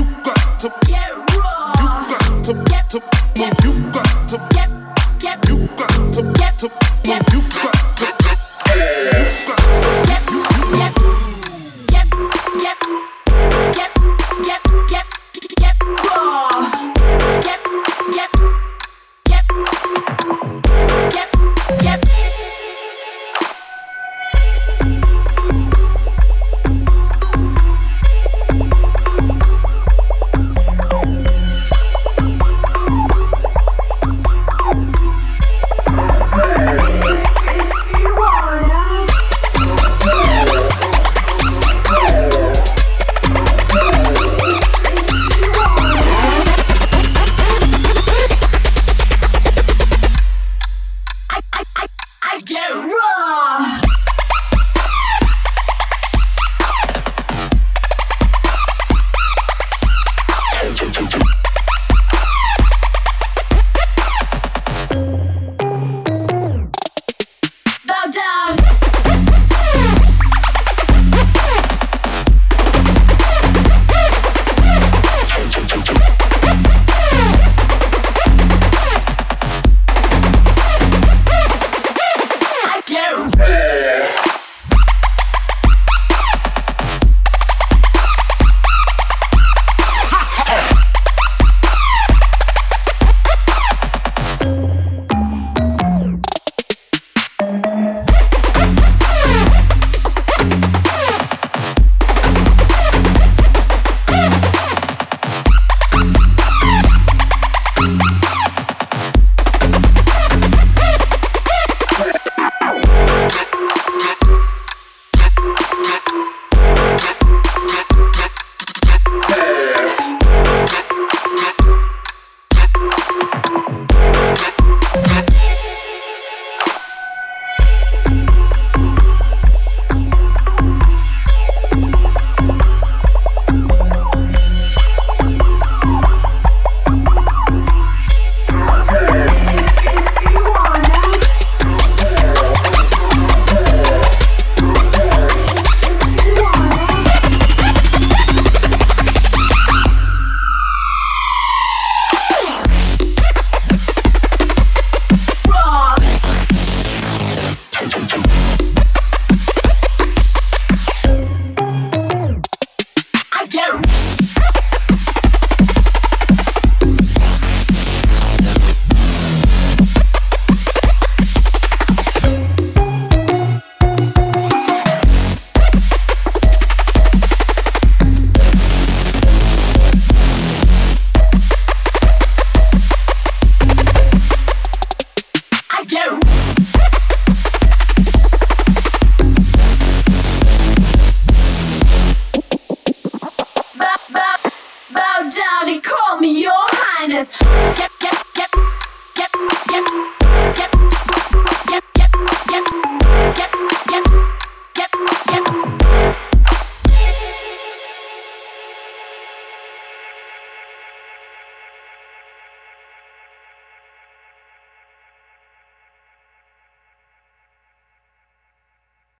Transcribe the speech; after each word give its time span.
You 0.00 0.06
got 0.24 0.60
to 0.60 0.72
get 0.86 1.19